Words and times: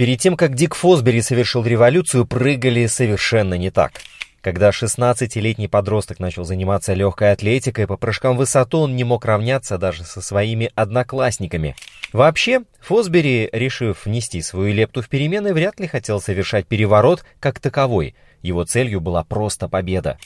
Перед 0.00 0.18
тем, 0.18 0.34
как 0.34 0.54
Дик 0.54 0.76
Фосбери 0.76 1.20
совершил 1.20 1.62
революцию, 1.62 2.24
прыгали 2.24 2.86
совершенно 2.86 3.52
не 3.52 3.70
так. 3.70 4.00
Когда 4.40 4.70
16-летний 4.70 5.68
подросток 5.68 6.20
начал 6.20 6.44
заниматься 6.44 6.94
легкой 6.94 7.32
атлетикой, 7.32 7.86
по 7.86 7.98
прыжкам 7.98 8.36
в 8.36 8.38
высоту 8.38 8.78
он 8.78 8.96
не 8.96 9.04
мог 9.04 9.26
равняться 9.26 9.76
даже 9.76 10.04
со 10.04 10.22
своими 10.22 10.70
одноклассниками. 10.74 11.76
Вообще, 12.14 12.62
Фосбери, 12.80 13.50
решив 13.52 14.06
внести 14.06 14.40
свою 14.40 14.72
лепту 14.72 15.02
в 15.02 15.08
перемены, 15.10 15.52
вряд 15.52 15.78
ли 15.78 15.86
хотел 15.86 16.18
совершать 16.18 16.66
переворот 16.66 17.22
как 17.38 17.60
таковой. 17.60 18.14
Его 18.40 18.64
целью 18.64 19.02
была 19.02 19.22
просто 19.22 19.68
победа. 19.68 20.16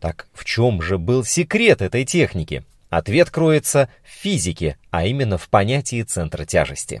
Так 0.00 0.26
в 0.34 0.44
чем 0.44 0.82
же 0.82 0.98
был 0.98 1.24
секрет 1.24 1.80
этой 1.80 2.04
техники? 2.04 2.62
Ответ 2.90 3.30
кроется 3.30 3.88
в 4.04 4.22
физике, 4.22 4.76
а 4.90 5.06
именно 5.06 5.38
в 5.38 5.48
понятии 5.48 6.02
центра 6.02 6.44
тяжести. 6.44 7.00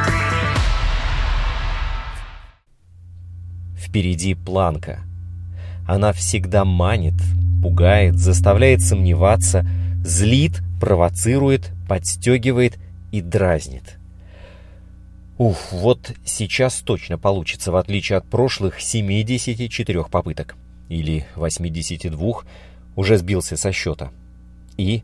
Впереди 3.91 4.35
планка. 4.35 5.01
Она 5.85 6.13
всегда 6.13 6.63
манит, 6.63 7.15
пугает, 7.61 8.17
заставляет 8.17 8.79
сомневаться, 8.79 9.67
злит, 10.01 10.61
провоцирует, 10.79 11.71
подстегивает 11.89 12.79
и 13.11 13.19
дразнит. 13.19 13.97
Ух, 15.37 15.73
вот 15.73 16.13
сейчас 16.23 16.75
точно 16.75 17.17
получится, 17.17 17.73
в 17.73 17.75
отличие 17.75 18.19
от 18.19 18.25
прошлых 18.25 18.79
74 18.79 20.05
попыток. 20.05 20.55
Или 20.87 21.25
82, 21.35 22.43
уже 22.95 23.17
сбился 23.17 23.57
со 23.57 23.73
счета. 23.73 24.09
И 24.77 25.03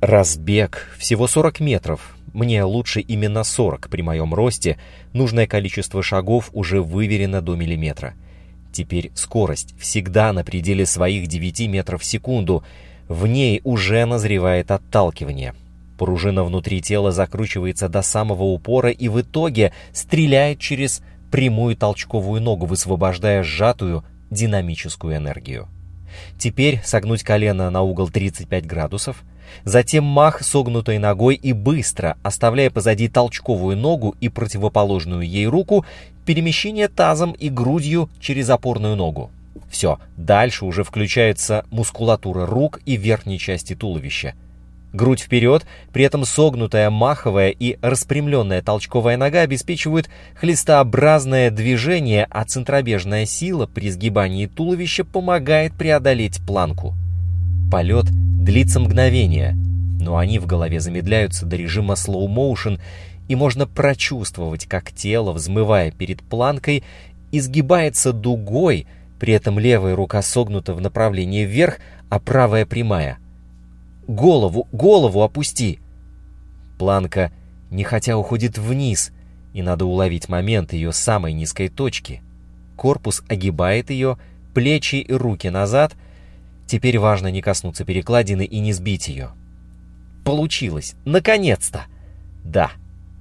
разбег, 0.00 0.88
всего 0.98 1.28
40 1.28 1.60
метров, 1.60 2.15
мне 2.36 2.62
лучше 2.64 3.00
именно 3.00 3.44
40 3.44 3.88
при 3.88 4.02
моем 4.02 4.34
росте, 4.34 4.76
нужное 5.14 5.46
количество 5.46 6.02
шагов 6.02 6.50
уже 6.52 6.82
выверено 6.82 7.40
до 7.40 7.56
миллиметра. 7.56 8.12
Теперь 8.72 9.10
скорость 9.14 9.74
всегда 9.80 10.34
на 10.34 10.44
пределе 10.44 10.84
своих 10.84 11.28
9 11.28 11.66
метров 11.66 12.02
в 12.02 12.04
секунду, 12.04 12.62
в 13.08 13.26
ней 13.26 13.62
уже 13.64 14.04
назревает 14.04 14.70
отталкивание. 14.70 15.54
Пружина 15.96 16.44
внутри 16.44 16.82
тела 16.82 17.10
закручивается 17.10 17.88
до 17.88 18.02
самого 18.02 18.42
упора 18.42 18.90
и 18.90 19.08
в 19.08 19.18
итоге 19.22 19.72
стреляет 19.94 20.58
через 20.58 21.00
прямую 21.30 21.74
толчковую 21.74 22.42
ногу, 22.42 22.66
высвобождая 22.66 23.42
сжатую 23.44 24.04
динамическую 24.30 25.16
энергию. 25.16 25.68
Теперь 26.38 26.80
согнуть 26.84 27.22
колено 27.22 27.70
на 27.70 27.82
угол 27.82 28.08
35 28.08 28.66
градусов– 28.66 29.22
Затем 29.64 30.04
мах 30.04 30.42
согнутой 30.42 30.98
ногой 30.98 31.34
и 31.34 31.52
быстро, 31.52 32.16
оставляя 32.22 32.70
позади 32.70 33.08
толчковую 33.08 33.76
ногу 33.76 34.14
и 34.20 34.28
противоположную 34.28 35.22
ей 35.22 35.46
руку, 35.46 35.84
перемещение 36.24 36.88
тазом 36.88 37.32
и 37.32 37.48
грудью 37.48 38.10
через 38.20 38.50
опорную 38.50 38.96
ногу. 38.96 39.30
Все, 39.70 39.98
дальше 40.16 40.64
уже 40.64 40.84
включается 40.84 41.64
мускулатура 41.70 42.46
рук 42.46 42.80
и 42.86 42.96
верхней 42.96 43.38
части 43.38 43.74
туловища. 43.74 44.34
Грудь 44.96 45.20
вперед, 45.20 45.66
при 45.92 46.04
этом 46.04 46.24
согнутая 46.24 46.88
маховая 46.88 47.50
и 47.50 47.76
распрямленная 47.82 48.62
толчковая 48.62 49.18
нога 49.18 49.42
обеспечивают 49.42 50.08
хлестообразное 50.34 51.50
движение, 51.50 52.26
а 52.30 52.46
центробежная 52.46 53.26
сила 53.26 53.66
при 53.66 53.90
сгибании 53.90 54.46
туловища 54.46 55.04
помогает 55.04 55.74
преодолеть 55.74 56.40
планку. 56.46 56.94
Полет 57.70 58.06
длится 58.06 58.80
мгновение, 58.80 59.54
но 60.00 60.16
они 60.16 60.38
в 60.38 60.46
голове 60.46 60.80
замедляются 60.80 61.44
до 61.44 61.56
режима 61.56 61.92
slow 61.92 62.26
motion, 62.26 62.80
и 63.28 63.36
можно 63.36 63.66
прочувствовать, 63.66 64.64
как 64.64 64.92
тело, 64.92 65.32
взмывая 65.32 65.90
перед 65.90 66.22
планкой, 66.22 66.82
изгибается 67.32 68.14
дугой, 68.14 68.86
при 69.20 69.34
этом 69.34 69.58
левая 69.58 69.94
рука 69.94 70.22
согнута 70.22 70.72
в 70.72 70.80
направлении 70.80 71.44
вверх, 71.44 71.80
а 72.08 72.18
правая 72.18 72.64
прямая. 72.64 73.18
«Голову, 74.06 74.68
голову 74.72 75.22
опусти!» 75.22 75.78
Планка 76.78 77.32
нехотя 77.70 78.16
уходит 78.16 78.58
вниз, 78.58 79.12
и 79.52 79.62
надо 79.62 79.84
уловить 79.84 80.28
момент 80.28 80.72
ее 80.72 80.92
самой 80.92 81.32
низкой 81.32 81.68
точки. 81.68 82.22
Корпус 82.76 83.22
огибает 83.28 83.90
ее, 83.90 84.18
плечи 84.54 84.96
и 84.96 85.12
руки 85.12 85.48
назад— 85.48 85.94
Теперь 86.66 86.98
важно 86.98 87.28
не 87.28 87.42
коснуться 87.42 87.84
перекладины 87.84 88.44
и 88.44 88.58
не 88.58 88.72
сбить 88.72 89.08
ее. 89.08 89.30
Получилось! 90.24 90.94
Наконец-то! 91.04 91.84
Да, 92.42 92.72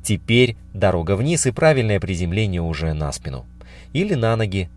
теперь 0.03 0.57
дорога 0.73 1.16
вниз 1.16 1.46
и 1.46 1.52
правильное 1.52 2.00
приземление 2.00 2.62
уже 2.62 2.94
на 2.94 3.12
спину. 3.12 3.46
Или 3.94 4.16
на 4.16 4.35
ноги. 4.35 4.69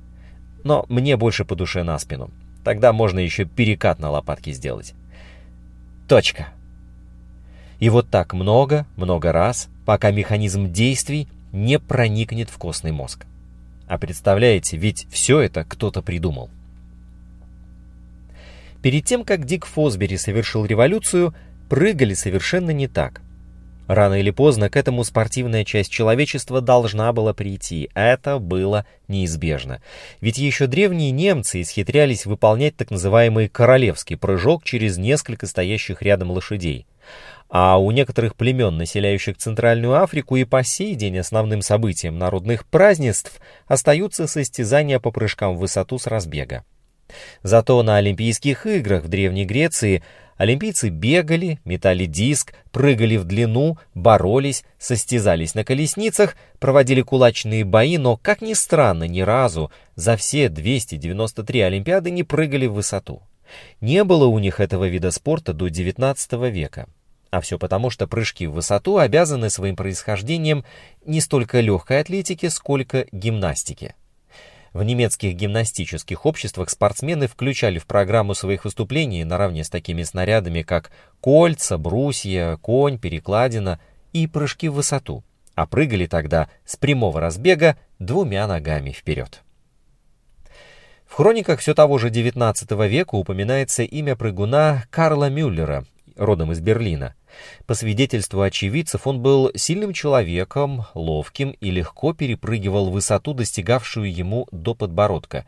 Но 0.65 0.85
мне 0.89 1.17
больше 1.17 1.47
по 1.47 1.57
душе 1.57 1.83
на 1.83 1.99
спину. 1.99 2.31
Тогда 2.63 2.93
можно 2.93 3.19
еще 3.19 3.47
перекат 3.47 3.99
на 4.01 4.11
лопатке 4.11 4.53
сделать. 4.53 4.95
Точка. 6.09 6.49
И 7.81 7.91
вот 7.91 8.09
так 8.09 8.33
много, 8.33 8.87
много 8.97 9.31
раз, 9.31 9.69
пока 9.85 10.11
механизм 10.11 10.73
действий 10.73 11.29
не 11.53 11.79
проникнет 11.79 12.49
в 12.49 12.57
костный 12.57 12.93
мозг. 12.93 13.27
А 13.87 13.99
представляете, 13.99 14.79
ведь 14.79 15.07
все 15.11 15.41
это 15.41 15.65
кто-то 15.65 16.01
придумал. 16.01 16.49
Перед 18.83 19.05
тем, 19.05 19.23
как 19.23 19.45
Дик 19.45 19.67
Фосбери 19.67 20.17
совершил 20.17 20.65
революцию, 20.65 21.35
прыгали 21.69 22.15
совершенно 22.15 22.71
не 22.71 22.89
так. 22.89 23.21
Рано 23.89 24.21
или 24.21 24.31
поздно 24.31 24.69
к 24.69 24.77
этому 24.77 25.03
спортивная 25.03 25.65
часть 25.65 25.91
человечества 25.91 26.61
должна 26.61 27.11
была 27.15 27.33
прийти. 27.33 27.89
Это 27.95 28.39
было 28.39 28.85
неизбежно. 29.09 29.81
Ведь 30.21 30.37
еще 30.37 30.67
древние 30.67 31.11
немцы 31.11 31.63
исхитрялись 31.63 32.27
выполнять 32.27 32.77
так 32.77 32.91
называемый 32.91 33.49
королевский 33.49 34.19
прыжок 34.19 34.63
через 34.63 34.99
несколько 34.99 35.47
стоящих 35.47 36.03
рядом 36.03 36.31
лошадей. 36.31 36.87
А 37.49 37.79
у 37.79 37.91
некоторых 37.91 38.37
племен, 38.37 38.77
населяющих 38.77 39.39
Центральную 39.39 39.95
Африку, 40.03 40.37
и 40.37 40.45
по 40.45 40.63
сей 40.63 40.95
день 40.95 41.19
основным 41.19 41.63
событием 41.63 42.19
народных 42.19 42.67
празднеств 42.67 43.41
остаются 43.67 44.27
состязания 44.27 45.01
по 45.01 45.11
прыжкам 45.11 45.57
в 45.57 45.61
высоту 45.61 45.99
с 45.99 46.07
разбега. 46.07 46.63
Зато 47.43 47.83
на 47.83 47.97
Олимпийских 47.97 48.67
играх 48.67 49.05
в 49.05 49.09
Древней 49.09 49.45
Греции 49.45 50.03
олимпийцы 50.37 50.89
бегали, 50.89 51.59
метали 51.65 52.07
диск, 52.07 52.55
прыгали 52.71 53.17
в 53.17 53.25
длину, 53.25 53.79
боролись, 53.95 54.65
состязались 54.79 55.55
на 55.55 55.65
колесницах, 55.65 56.37
проводили 56.59 57.03
кулачные 57.03 57.65
бои, 57.65 57.99
но, 57.99 58.17
как 58.17 58.41
ни 58.41 58.55
странно, 58.55 59.05
ни 59.05 59.21
разу 59.21 59.71
за 59.97 60.17
все 60.17 60.49
293 60.49 61.61
Олимпиады 61.61 62.11
не 62.11 62.23
прыгали 62.23 62.67
в 62.67 62.75
высоту. 62.75 63.23
Не 63.81 64.05
было 64.05 64.27
у 64.27 64.39
них 64.39 64.61
этого 64.61 64.87
вида 64.89 65.11
спорта 65.11 65.53
до 65.53 65.69
XIX 65.69 66.51
века. 66.51 66.87
А 67.31 67.41
все 67.41 67.59
потому, 67.59 67.91
что 67.91 68.07
прыжки 68.07 68.47
в 68.47 68.53
высоту 68.53 68.97
обязаны 68.97 69.51
своим 69.51 69.77
происхождением 69.77 70.65
не 71.05 71.21
столько 71.21 71.61
легкой 71.61 72.01
атлетике, 72.01 72.49
сколько 72.49 73.07
гимнастике. 73.13 73.95
В 74.73 74.83
немецких 74.83 75.35
гимнастических 75.35 76.27
обществах 76.27 76.69
спортсмены 76.69 77.27
включали 77.27 77.79
в 77.79 77.87
программу 77.87 78.35
своих 78.35 78.65
выступлений 78.65 79.25
наравне 79.25 79.65
с 79.65 79.71
такими 79.71 80.03
снарядами, 80.03 80.63
как 80.63 80.91
кольца, 81.21 81.79
брусья, 81.79 82.57
конь, 82.59 82.99
перекладина 82.99 83.81
и 84.13 84.27
прыжки 84.27 84.69
в 84.69 84.75
высоту, 84.75 85.25
а 85.55 85.67
прыгали 85.67 86.07
тогда 86.07 86.49
с 86.65 86.77
прямого 86.77 87.21
разбега 87.21 87.79
двумя 87.99 88.47
ногами 88.47 88.93
вперед. 88.93 89.43
В 91.07 91.15
хрониках 91.15 91.61
все 91.61 91.75
того 91.75 91.97
же 91.99 92.11
XIX 92.11 92.87
века 92.87 93.15
упоминается 93.15 93.83
имя 93.83 94.15
прыгуна 94.15 94.85
Карла 94.91 95.31
Мюллера, 95.31 95.85
родом 96.17 96.53
из 96.53 96.61
Берлина. 96.61 97.15
По 97.67 97.75
свидетельству 97.75 98.41
очевидцев, 98.41 99.07
он 99.07 99.21
был 99.21 99.51
сильным 99.55 99.93
человеком, 99.93 100.87
ловким 100.95 101.51
и 101.61 101.71
легко 101.71 102.13
перепрыгивал 102.13 102.91
высоту, 102.91 103.35
достигавшую 103.35 104.13
ему 104.13 104.49
до 104.51 104.75
подбородка. 104.75 105.47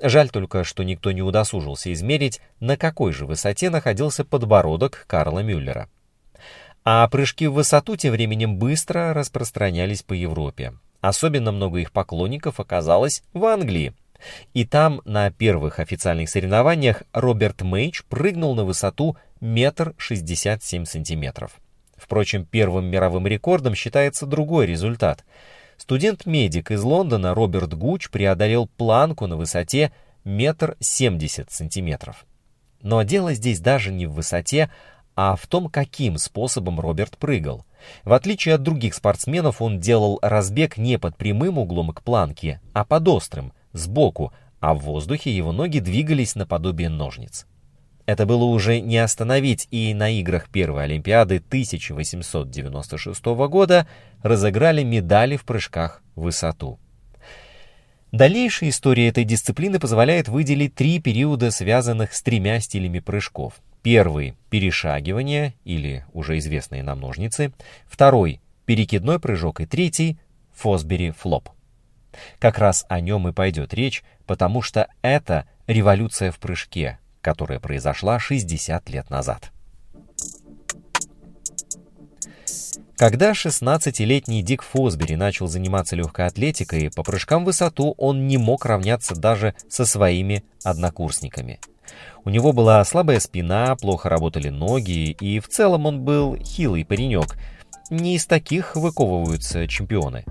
Жаль 0.00 0.30
только, 0.30 0.64
что 0.64 0.82
никто 0.82 1.12
не 1.12 1.22
удосужился 1.22 1.92
измерить, 1.92 2.40
на 2.60 2.76
какой 2.76 3.12
же 3.12 3.26
высоте 3.26 3.70
находился 3.70 4.24
подбородок 4.24 5.04
Карла 5.06 5.40
Мюллера. 5.40 5.88
А 6.84 7.08
прыжки 7.08 7.46
в 7.46 7.54
высоту 7.54 7.96
тем 7.96 8.12
временем 8.12 8.56
быстро 8.58 9.14
распространялись 9.14 10.02
по 10.02 10.12
Европе. 10.12 10.74
Особенно 11.00 11.52
много 11.52 11.78
их 11.78 11.92
поклонников 11.92 12.60
оказалось 12.60 13.22
в 13.32 13.44
Англии. 13.44 13.94
И 14.52 14.64
там 14.64 15.00
на 15.04 15.30
первых 15.30 15.78
официальных 15.78 16.28
соревнованиях 16.28 17.02
Роберт 17.12 17.62
Мейдж 17.62 18.02
прыгнул 18.08 18.54
на 18.54 18.64
высоту 18.64 19.16
метр 19.44 19.94
шестьдесят 19.98 20.64
семь 20.64 20.86
сантиметров. 20.86 21.60
Впрочем, 21.96 22.46
первым 22.46 22.86
мировым 22.86 23.26
рекордом 23.26 23.74
считается 23.74 24.24
другой 24.24 24.64
результат. 24.64 25.22
Студент-медик 25.76 26.70
из 26.70 26.82
Лондона 26.82 27.34
Роберт 27.34 27.74
Гуч 27.74 28.08
преодолел 28.08 28.66
планку 28.66 29.26
на 29.26 29.36
высоте 29.36 29.92
метр 30.24 30.78
семьдесят 30.80 31.52
сантиметров. 31.52 32.24
Но 32.80 33.02
дело 33.02 33.34
здесь 33.34 33.60
даже 33.60 33.92
не 33.92 34.06
в 34.06 34.12
высоте, 34.12 34.70
а 35.14 35.36
в 35.36 35.46
том, 35.46 35.68
каким 35.68 36.16
способом 36.16 36.80
Роберт 36.80 37.18
прыгал. 37.18 37.66
В 38.02 38.14
отличие 38.14 38.54
от 38.54 38.62
других 38.62 38.94
спортсменов, 38.94 39.60
он 39.60 39.78
делал 39.78 40.18
разбег 40.22 40.78
не 40.78 40.98
под 40.98 41.18
прямым 41.18 41.58
углом 41.58 41.90
к 41.90 42.02
планке, 42.02 42.62
а 42.72 42.86
под 42.86 43.06
острым, 43.08 43.52
сбоку, 43.74 44.32
а 44.60 44.72
в 44.72 44.78
воздухе 44.78 45.36
его 45.36 45.52
ноги 45.52 45.80
двигались 45.80 46.34
наподобие 46.34 46.88
ножниц. 46.88 47.46
Это 48.06 48.26
было 48.26 48.44
уже 48.44 48.80
не 48.80 48.98
остановить, 48.98 49.66
и 49.70 49.94
на 49.94 50.10
играх 50.10 50.50
первой 50.50 50.84
Олимпиады 50.84 51.36
1896 51.36 53.24
года 53.24 53.86
разыграли 54.22 54.82
медали 54.82 55.36
в 55.36 55.44
прыжках 55.44 56.02
в 56.14 56.22
высоту. 56.22 56.78
Дальнейшая 58.12 58.70
история 58.70 59.08
этой 59.08 59.24
дисциплины 59.24 59.80
позволяет 59.80 60.28
выделить 60.28 60.74
три 60.74 61.00
периода, 61.00 61.50
связанных 61.50 62.14
с 62.14 62.22
тремя 62.22 62.60
стилями 62.60 63.00
прыжков. 63.00 63.54
Первый– 63.82 64.36
перешагивание, 64.50 65.54
или 65.64 66.04
уже 66.12 66.38
известные 66.38 66.82
нам 66.82 67.00
ножницы. 67.00 67.52
Второй– 67.86 68.40
перекидной 68.66 69.18
прыжок. 69.18 69.60
И 69.60 69.66
третий– 69.66 70.18
фосбери 70.54 71.10
флоп. 71.10 71.48
Как 72.38 72.58
раз 72.58 72.86
о 72.88 73.00
нем 73.00 73.26
и 73.26 73.32
пойдет 73.32 73.74
речь, 73.74 74.04
потому 74.26 74.62
что 74.62 74.88
это 75.02 75.48
революция 75.66 76.30
в 76.30 76.38
прыжке, 76.38 77.00
которая 77.24 77.58
произошла 77.58 78.20
60 78.20 78.88
лет 78.90 79.10
назад. 79.10 79.50
Когда 82.96 83.32
16-летний 83.32 84.42
Дик 84.42 84.62
Фосбери 84.62 85.16
начал 85.16 85.48
заниматься 85.48 85.96
легкой 85.96 86.26
атлетикой, 86.26 86.90
по 86.94 87.02
прыжкам 87.02 87.42
в 87.42 87.46
высоту 87.46 87.94
он 87.98 88.28
не 88.28 88.38
мог 88.38 88.64
равняться 88.66 89.16
даже 89.16 89.54
со 89.68 89.84
своими 89.84 90.44
однокурсниками. 90.62 91.58
У 92.24 92.30
него 92.30 92.52
была 92.52 92.84
слабая 92.84 93.18
спина, 93.20 93.74
плохо 93.76 94.08
работали 94.08 94.48
ноги, 94.48 95.10
и 95.10 95.40
в 95.40 95.48
целом 95.48 95.86
он 95.86 96.02
был 96.02 96.36
хилый 96.36 96.84
паренек. 96.84 97.36
Не 97.90 98.16
из 98.16 98.24
таких 98.26 98.76
выковываются 98.76 99.68
чемпионы. 99.68 100.24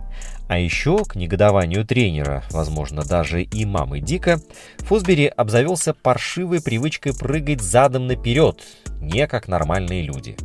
А 0.48 0.58
еще, 0.58 1.06
к 1.06 1.16
негодованию 1.16 1.86
тренера, 1.86 2.44
возможно, 2.50 3.04
даже 3.04 3.44
и 3.44 3.66
мамы 3.66 4.00
Дика, 4.00 4.42
Фосбери 4.80 5.26
обзавелся 5.26 5.94
паршивой 5.94 6.62
привычкой 6.62 7.14
прыгать 7.14 7.62
задом 7.62 8.08
наперед, 8.08 8.60
не 9.00 9.28
как 9.28 9.48
нормальные 9.48 10.02
люди. 10.02 10.36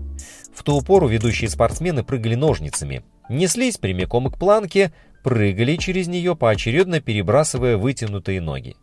В 0.55 0.63
ту 0.63 0.83
пору 0.83 1.09
ведущие 1.09 1.49
спортсмены 1.49 2.05
прыгали 2.05 2.35
ножницами, 2.35 3.03
неслись 3.29 3.79
прямиком 3.79 4.31
к 4.31 4.39
планке, 4.39 4.93
прыгали 5.23 5.77
через 5.77 6.09
нее, 6.09 6.37
поочередно 6.37 7.01
перебрасывая 7.01 7.77
вытянутые 7.77 8.41
ноги. 8.41 8.77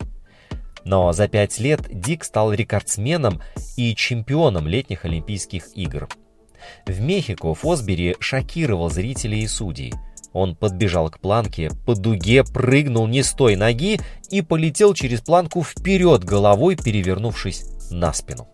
Но 0.83 1.13
за 1.13 1.27
пять 1.27 1.60
лет 1.60 1.81
Дик 1.89 2.24
стал 2.24 2.54
рекордсменом 2.54 3.42
и 3.77 3.95
чемпионом 3.95 4.68
летних 4.68 5.06
Олимпийских 5.06 5.75
игр. 5.75 6.07
В 6.85 7.01
Мехико 7.01 7.53
Фосбери 7.53 8.15
шокировал 8.19 8.89
зрителей 8.89 9.41
и 9.41 9.47
судей– 9.47 9.94
он 10.35 10.53
подбежал 10.53 11.09
к 11.09 11.19
планке, 11.19 11.71
по 11.85 11.95
дуге 11.95 12.44
прыгнул 12.44 13.07
не 13.07 13.23
с 13.23 13.31
той 13.31 13.56
ноги 13.56 14.01
и 14.29 14.41
полетел 14.41 14.94
через 14.94 15.21
планку 15.21 15.63
вперед 15.63 16.25
головой, 16.25 16.75
перевернувшись 16.75 17.63
на 17.89 18.12
спину. 18.12 18.45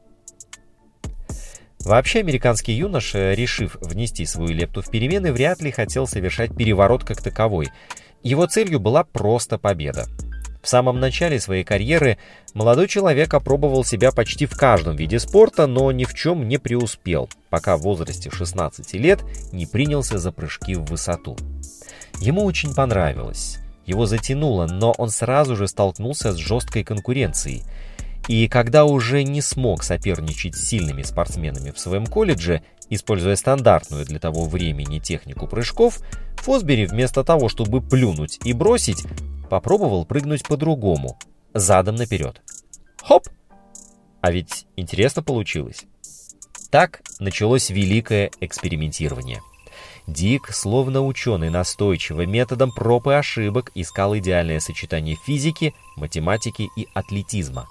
Вообще, 1.79 2.19
американский 2.19 2.73
юноша, 2.73 3.33
решив 3.33 3.77
внести 3.81 4.27
свою 4.27 4.53
лепту 4.53 4.83
в 4.83 4.91
перемены, 4.91 5.33
вряд 5.33 5.63
ли 5.63 5.71
хотел 5.71 6.05
совершать 6.05 6.55
переворот 6.55 7.03
как 7.03 7.19
таковой. 7.19 7.69
Его 8.21 8.45
целью 8.45 8.79
была 8.79 9.03
просто 9.03 9.57
победа. 9.57 10.05
В 10.61 10.67
самом 10.67 10.99
начале 10.99 11.39
своей 11.39 11.63
карьеры 11.63 12.17
молодой 12.53 12.87
человек 12.87 13.33
опробовал 13.33 13.83
себя 13.83 14.11
почти 14.11 14.45
в 14.45 14.55
каждом 14.55 14.95
виде 14.95 15.19
спорта, 15.19 15.65
но 15.65 15.91
ни 15.91 16.03
в 16.03 16.13
чем 16.13 16.47
не 16.47 16.59
преуспел, 16.59 17.29
пока 17.49 17.77
в 17.77 17.81
возрасте 17.81 18.29
16 18.29 18.93
лет 18.93 19.23
не 19.51 19.65
принялся 19.65 20.19
за 20.19 20.31
прыжки 20.31 20.75
в 20.75 20.85
высоту. 20.85 21.35
Ему 22.19 22.43
очень 22.43 22.75
понравилось, 22.75 23.57
его 23.87 24.05
затянуло, 24.05 24.67
но 24.67 24.91
он 24.91 25.09
сразу 25.09 25.55
же 25.55 25.67
столкнулся 25.67 26.31
с 26.31 26.35
жесткой 26.35 26.83
конкуренцией. 26.83 27.63
И 28.27 28.47
когда 28.47 28.85
уже 28.85 29.23
не 29.23 29.41
смог 29.41 29.83
соперничать 29.83 30.55
с 30.55 30.67
сильными 30.67 31.01
спортсменами 31.01 31.71
в 31.71 31.79
своем 31.79 32.05
колледже, 32.05 32.61
используя 32.91 33.35
стандартную 33.35 34.05
для 34.05 34.19
того 34.19 34.45
времени 34.45 34.99
технику 34.99 35.47
прыжков, 35.47 36.01
Фосбери 36.35 36.85
вместо 36.85 37.23
того, 37.23 37.49
чтобы 37.49 37.81
плюнуть 37.81 38.39
и 38.43 38.53
бросить, 38.53 39.05
попробовал 39.51 40.05
прыгнуть 40.05 40.47
по-другому, 40.47 41.19
задом 41.53 41.95
наперед. 41.95 42.41
Хоп! 43.03 43.27
А 44.21 44.31
ведь 44.31 44.65
интересно 44.77 45.23
получилось. 45.23 45.83
Так 46.69 47.01
началось 47.19 47.69
великое 47.69 48.31
экспериментирование. 48.39 49.41
Дик, 50.07 50.51
словно 50.53 51.05
ученый 51.05 51.49
настойчиво, 51.49 52.25
методом 52.25 52.71
проб 52.71 53.07
и 53.07 53.11
ошибок 53.11 53.71
искал 53.75 54.17
идеальное 54.17 54.61
сочетание 54.61 55.17
физики, 55.17 55.75
математики 55.97 56.69
и 56.77 56.87
атлетизма. 56.93 57.67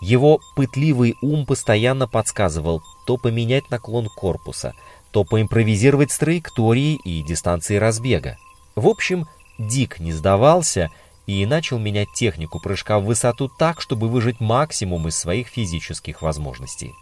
Его 0.00 0.38
пытливый 0.54 1.16
ум 1.20 1.46
постоянно 1.46 2.06
подсказывал 2.06 2.80
то 3.06 3.16
поменять 3.16 3.68
наклон 3.70 4.06
корпуса, 4.06 4.72
то 5.10 5.24
поимпровизировать 5.24 6.12
с 6.12 6.18
траекторией 6.18 7.00
и 7.04 7.24
дистанцией 7.24 7.80
разбега. 7.80 8.38
В 8.76 8.86
общем, 8.86 9.26
Дик 9.58 9.98
не 9.98 10.12
сдавался 10.12 10.90
и 11.28 11.44
начал 11.44 11.78
менять 11.78 12.10
технику 12.14 12.58
прыжка 12.58 12.98
в 12.98 13.04
высоту 13.04 13.50
так, 13.50 13.82
чтобы 13.82 14.08
выжать 14.08 14.40
максимум 14.40 15.08
из 15.08 15.18
своих 15.18 15.48
физических 15.48 16.22
возможностей. 16.22 16.94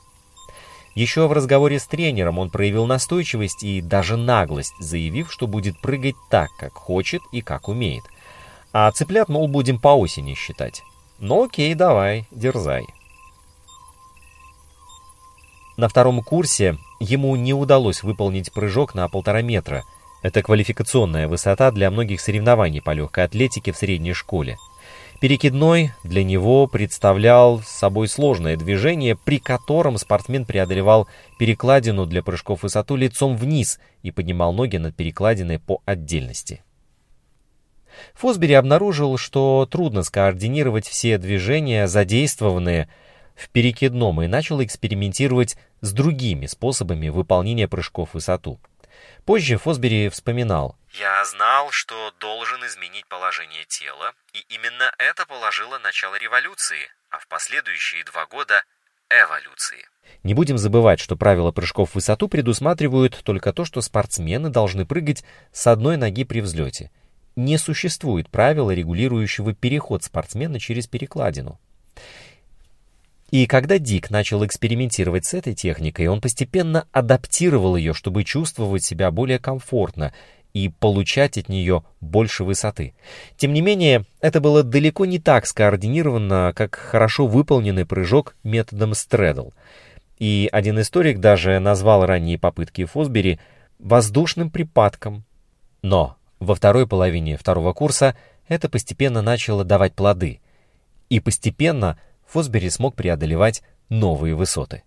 Еще 0.97 1.29
в 1.29 1.33
разговоре 1.33 1.79
с 1.79 1.87
тренером 1.87 2.41
он 2.41 2.51
проявил 2.51 2.87
настойчивость 2.87 3.63
и 3.63 3.81
даже 3.81 4.17
наглость, 4.17 4.75
заявив, 4.81 5.31
что 5.31 5.47
будет 5.47 5.81
прыгать 5.81 6.17
так, 6.29 6.51
как 6.59 6.75
хочет 6.75 7.23
и 7.31 7.41
как 7.41 7.69
умеет. 7.69 8.03
А 8.73 8.91
цыплят, 8.91 9.29
мол, 9.29 9.47
будем 9.47 9.79
по 9.79 9.97
осени 9.97 10.35
считать. 10.35 10.83
Ну 11.21 11.45
окей, 11.45 11.73
давай, 11.75 12.27
дерзай. 12.33 12.85
На 15.77 15.89
втором 15.89 16.21
курсе 16.25 16.79
ему 16.99 17.37
не 17.37 17.55
удалось 17.55 18.03
выполнить 18.03 18.53
прыжок 18.53 18.93
на 18.93 19.09
полтора 19.09 19.43
метра– 19.43 19.85
это 20.27 20.43
квалификационная 20.43 21.29
высота 21.29 21.71
для 21.71 21.89
многих 21.89 22.21
соревнований 22.21 22.83
по 22.83 22.91
легкой 22.91 23.25
атлетике 23.25 23.71
в 23.71 23.77
средней 23.77 24.13
школе. 24.13 24.57
Перекидной 25.21 25.93
для 26.03 26.25
него 26.25 26.67
представлял 26.67 27.61
собой 27.63 28.09
сложное 28.09 28.57
движение, 28.57 29.17
при 29.17 29.39
котором 29.39 29.97
спортсмен 29.99 30.45
преодолевал 30.45 31.07
перекладину 31.39 32.07
для 32.07 32.25
прыжков 32.25 32.61
в 32.61 32.63
высоту 32.65 32.97
лицом 32.97 33.37
вниз 33.37 33.79
и 34.03 34.11
поднимал 34.11 34.53
ноги 34.53 34.79
над 34.79 34.97
перекладиной 34.97 35.61
по 35.61 35.81
отдельности. 35.87 36.65
Фосбери 38.15 38.55
обнаружил, 38.55 39.17
что 39.19 39.67
трудно 39.71 40.03
скоординировать 40.03 40.89
все 40.89 41.19
движения, 41.19 41.87
задействованные 41.87 42.89
в 43.37 43.49
перекидном, 43.51 44.23
и 44.23 44.27
начал 44.27 44.63
экспериментировать 44.63 45.57
с 45.83 45.93
другими 45.93 46.47
способами 46.47 47.11
выполнения 47.11 47.69
прыжков 47.69 48.11
в 48.11 48.15
высоту. 48.15 48.59
Позже 49.27 49.59
Фосбери 49.59 50.09
вспоминал. 50.09 50.77
«Я 50.93 51.25
знал, 51.25 51.73
что 51.73 52.13
должен 52.21 52.65
изменить 52.65 53.09
положение 53.09 53.65
тела, 53.65 54.13
и 54.33 54.39
именно 54.55 54.93
это 54.99 55.27
положило 55.27 55.79
начало 55.79 56.15
революции, 56.15 56.89
а 57.11 57.19
в 57.19 57.27
последующие 57.27 58.05
два 58.05 58.27
года– 58.27 58.63
эволюции». 59.11 59.89
Не 60.23 60.35
будем 60.35 60.59
забывать, 60.59 61.01
что 61.01 61.17
правила 61.17 61.51
прыжков 61.51 61.91
в 61.91 61.95
высоту 61.97 62.29
предусматривают 62.29 63.21
только 63.25 63.53
то, 63.53 63.65
что 63.65 63.81
спортсмены 63.81 64.49
должны 64.49 64.87
прыгать 64.87 65.25
с 65.53 65.67
одной 65.67 65.97
ноги 65.97 66.23
при 66.23 66.41
взлете. 66.41 66.93
Не 67.35 67.59
существует 67.59 68.31
правила, 68.31 68.71
регулирующего 68.71 69.55
переход 69.55 70.05
спортсмена 70.05 70.61
через 70.61 70.87
перекладину. 70.87 71.59
И 73.31 73.47
когда 73.47 73.79
Дик 73.79 74.11
начал 74.11 74.45
экспериментировать 74.47 75.25
с 75.25 75.35
этой 75.35 75.55
техникой, 75.55 76.07
он 76.07 76.21
постепенно 76.21 76.87
адаптировал 76.93 77.77
ее, 77.77 77.93
чтобы 77.93 78.23
чувствовать 78.25 78.85
себя 78.85 79.11
более 79.11 79.39
комфортно 79.39 80.13
и 80.53 80.69
получать 80.69 81.37
от 81.37 81.49
нее 81.49 81.85
больше 82.01 82.45
высоты. 82.45 82.95
Тем 83.37 83.53
не 83.53 83.61
менее, 83.61 84.05
это 84.21 84.41
было 84.41 84.63
далеко 84.63 85.05
не 85.05 85.19
так 85.19 85.47
скоординировано, 85.47 86.53
как 86.55 86.77
хорошо 86.77 87.27
выполненный 87.27 87.85
прыжок 87.85 88.37
методом 88.43 88.95
стредл. 88.95 89.51
И 90.19 90.49
один 90.51 90.81
историк 90.81 91.19
даже 91.19 91.59
назвал 91.59 92.07
ранние 92.07 92.39
попытки 92.39 92.85
Фосбери 92.85 93.39
воздушным 93.79 94.51
припадком. 94.51 95.25
Но 95.83 96.17
Во 96.39 96.55
второй 96.55 96.87
половине 96.87 97.37
второго 97.37 97.73
курса 97.73 98.17
это 98.49 98.69
постепенно 98.69 99.21
начало 99.21 99.65
давать 99.65 99.95
плоды, 99.95 100.41
и 101.11 101.21
постепенно 101.21 101.99
Фосбери 102.29 102.69
смог 102.69 102.95
преодолевать 102.95 103.63
новые 103.89 104.35
высоты. 104.35 104.83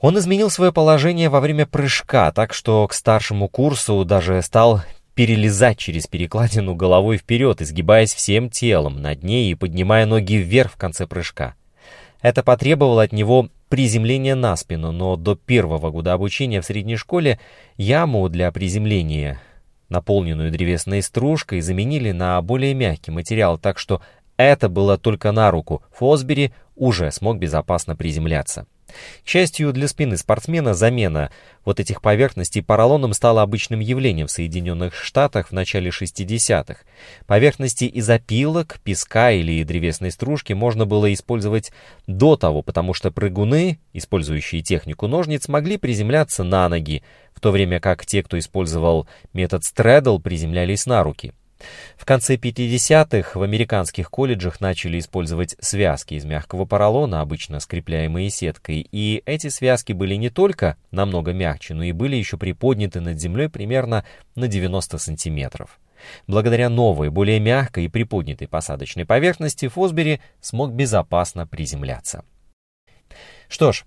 Он 0.00 0.18
изменил 0.18 0.50
свое 0.50 0.72
положение 0.72 1.28
во 1.30 1.40
время 1.40 1.66
прыжка, 1.66 2.30
так 2.32 2.52
что 2.52 2.86
к 2.86 2.92
старшему 2.92 3.48
курсу 3.48 4.04
даже 4.04 4.42
стал 4.42 4.82
перелезать 5.14 5.78
через 5.78 6.06
перекладину 6.06 6.74
головой 6.74 7.16
вперед, 7.16 7.62
изгибаясь 7.62 8.12
всем 8.12 8.50
телом 8.50 9.00
над 9.00 9.24
ней 9.24 9.50
и 9.50 9.54
поднимая 9.54 10.04
ноги 10.04 10.36
вверх 10.36 10.72
в 10.72 10.76
конце 10.76 11.06
прыжка. 11.06 11.54
Это 12.20 12.42
потребовало 12.42 13.02
от 13.02 13.12
него 13.12 13.48
приземления 13.70 14.34
на 14.34 14.54
спину, 14.56 14.92
но 14.92 15.16
до 15.16 15.34
первого 15.34 15.90
года 15.90 16.12
обучения 16.12 16.60
в 16.60 16.66
средней 16.66 16.96
школе 16.96 17.40
яму 17.78 18.28
для 18.28 18.52
приземления, 18.52 19.40
наполненную 19.88 20.50
древесной 20.50 21.02
стружкой, 21.02 21.62
заменили 21.62 22.12
на 22.12 22.40
более 22.42 22.74
мягкий 22.74 23.10
материал, 23.10 23.56
так 23.58 23.78
что 23.78 24.02
это 24.36 24.68
было 24.68 24.98
только 24.98 25.32
на 25.32 25.50
руку. 25.50 25.82
Фосбери 25.92 26.52
уже 26.74 27.10
смог 27.10 27.38
безопасно 27.38 27.96
приземляться. 27.96 28.66
К 29.24 29.28
счастью 29.28 29.72
для 29.72 29.88
спины 29.88 30.16
спортсмена, 30.16 30.74
замена 30.74 31.30
вот 31.64 31.80
этих 31.80 32.00
поверхностей 32.00 32.62
поролоном 32.62 33.12
стала 33.14 33.42
обычным 33.42 33.80
явлением 33.80 34.28
в 34.28 34.30
Соединенных 34.30 34.94
Штатах 34.94 35.48
в 35.48 35.52
начале 35.52 35.90
60-х. 35.90 36.76
Поверхности 37.26 37.84
из 37.84 38.08
опилок, 38.08 38.78
песка 38.84 39.32
или 39.32 39.64
древесной 39.64 40.12
стружки 40.12 40.52
можно 40.52 40.86
было 40.86 41.12
использовать 41.12 41.72
до 42.06 42.36
того, 42.36 42.62
потому 42.62 42.94
что 42.94 43.10
прыгуны, 43.10 43.80
использующие 43.92 44.62
технику 44.62 45.08
ножниц, 45.08 45.48
могли 45.48 45.78
приземляться 45.78 46.44
на 46.44 46.68
ноги, 46.68 47.02
в 47.34 47.40
то 47.40 47.50
время 47.50 47.80
как 47.80 48.06
те, 48.06 48.22
кто 48.22 48.38
использовал 48.38 49.08
метод 49.32 49.64
стрэдл, 49.64 50.18
приземлялись 50.20 50.86
на 50.86 51.02
руки. 51.02 51.32
В 51.96 52.04
конце 52.04 52.36
50-х 52.36 53.38
в 53.38 53.42
американских 53.42 54.10
колледжах 54.10 54.60
начали 54.60 54.98
использовать 54.98 55.56
связки 55.58 56.14
из 56.14 56.24
мягкого 56.24 56.66
поролона, 56.66 57.20
обычно 57.20 57.60
скрепляемые 57.60 58.30
сеткой, 58.30 58.86
и 58.90 59.22
эти 59.26 59.48
связки 59.48 59.92
были 59.92 60.14
не 60.14 60.30
только 60.30 60.76
намного 60.90 61.32
мягче, 61.32 61.74
но 61.74 61.82
и 61.82 61.92
были 61.92 62.16
еще 62.16 62.36
приподняты 62.36 63.00
над 63.00 63.18
землей 63.18 63.48
примерно 63.48 64.04
на 64.34 64.48
90 64.48 64.98
сантиметров. 64.98 65.80
Благодаря 66.26 66.68
новой, 66.68 67.08
более 67.08 67.40
мягкой 67.40 67.86
и 67.86 67.88
приподнятой 67.88 68.48
посадочной 68.48 69.06
поверхности 69.06 69.68
Фосбери 69.68 70.20
смог 70.40 70.72
безопасно 70.72 71.46
приземляться. 71.46 72.24
Что 73.48 73.72
ж, 73.72 73.84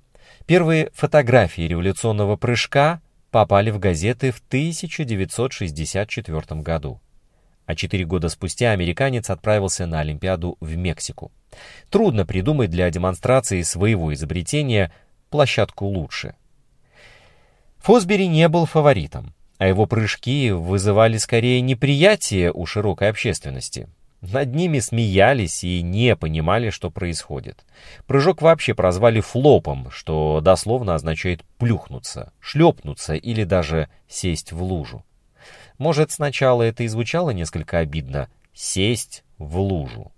первые 0.47 0.89
фотографии 0.93 1.61
революционного 1.61 2.35
прыжка 2.35 3.01
попали 3.29 3.69
в 3.69 3.77
газеты 3.77 4.31
в 4.31 4.41
1964 4.47 6.61
году 6.61 6.99
а 7.69 7.75
четыре 7.75 8.03
года 8.03 8.29
спустя 8.29 8.71
американец 8.71 9.29
отправился 9.29 9.85
на 9.85 9.99
Олимпиаду 9.99 10.57
в 10.59 10.75
Мексику. 10.75 11.31
Трудно 11.91 12.25
придумать 12.25 12.71
для 12.71 12.89
демонстрации 12.89 13.61
своего 13.61 14.11
изобретения 14.11 14.91
площадку 15.29 15.85
лучше. 15.85 16.33
Фосбери 17.77 18.25
не 18.25 18.47
был 18.47 18.65
фаворитом, 18.65 19.35
а 19.59 19.67
его 19.67 19.85
прыжки 19.85 20.49
вызывали 20.49 21.17
скорее 21.17 21.61
неприятие 21.61 22.51
у 22.51 22.65
широкой 22.65 23.09
общественности. 23.09 23.88
Над 24.21 24.55
ними 24.55 24.79
смеялись 24.79 25.63
и 25.63 25.83
не 25.83 26.15
понимали, 26.15 26.71
что 26.71 26.89
происходит. 26.89 27.65
Прыжок 28.07 28.41
вообще 28.41 28.73
прозвали 28.73 29.19
флопом, 29.19 29.91
что 29.91 30.41
дословно 30.41 30.95
означает 30.95 31.43
«плюхнуться», 31.59 32.33
«шлепнуться» 32.39 33.13
или 33.13 33.43
даже 33.43 33.89
«сесть 34.07 34.53
в 34.53 34.63
лужу». 34.63 35.05
Может, 35.79 36.12
сначала 36.12 36.62
это 36.62 36.83
и 36.83 36.88
звучало 36.88 37.31
несколько 37.31 37.79
обидно— 37.79 38.29
сесть 38.53 39.24
в 39.38 39.57
лужу. 39.57 40.12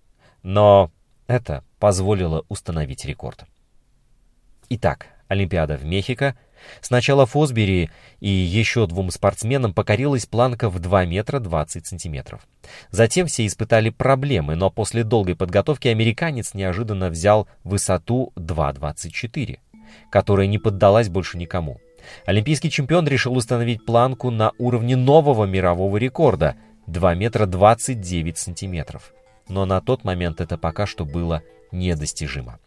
Но 0.43 0.91
это 1.27 1.63
позволило 1.79 2.43
установить 2.49 3.05
рекорд. 3.05 3.45
Итак, 4.69 5.07
Олимпиада 5.27 5.77
в 5.77 5.85
Мехико. 5.85 6.35
Сначала 6.81 7.25
Фосбери 7.25 7.89
и 8.19 8.29
еще 8.29 8.85
двум 8.87 9.11
спортсменам 9.11 9.73
покорилась 9.73 10.25
планка 10.25 10.69
в 10.69 10.79
2 10.79 11.05
метра 11.05 11.39
20 11.39 11.85
сантиметров. 11.85 12.41
Затем 12.89 13.27
все 13.27 13.45
испытали 13.45 13.89
проблемы, 13.89 14.55
но 14.55 14.69
после 14.69 15.03
долгой 15.03 15.35
подготовки 15.35 15.87
американец 15.87 16.53
неожиданно 16.53 17.09
взял 17.09 17.47
высоту 17.63 18.33
2,24, 18.35 19.59
которая 20.09 20.47
не 20.47 20.57
поддалась 20.57 21.09
больше 21.09 21.37
никому. 21.37 21.79
Олимпийский 22.25 22.69
чемпион 22.69 23.07
решил 23.07 23.35
установить 23.35 23.85
планку 23.85 24.31
на 24.31 24.51
уровне 24.57 24.95
нового 24.95 25.45
мирового 25.45 25.97
рекорда— 25.97 26.55
2 26.87 27.15
метра 27.15 27.45
29 27.45 28.37
сантиметров. 28.37 29.13
Но 29.47 29.65
на 29.65 29.81
тот 29.81 30.03
момент 30.03 30.41
это 30.41 30.57
пока 30.57 30.85
что 30.85 31.05
было 31.05 31.43
недостижимо. 31.71 32.59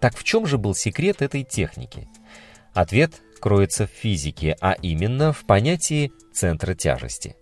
Так 0.00 0.16
в 0.16 0.24
чем 0.24 0.46
же 0.46 0.58
был 0.58 0.74
секрет 0.74 1.22
этой 1.22 1.44
техники? 1.44 2.08
Ответ 2.72 3.20
кроется 3.40 3.86
в 3.86 3.90
физике, 3.90 4.56
а 4.60 4.72
именно 4.72 5.32
в 5.32 5.44
понятии 5.44 6.12
центра 6.32 6.74
тяжести. 6.74 7.36